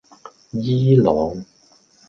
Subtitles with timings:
[0.55, 1.45] 伊朗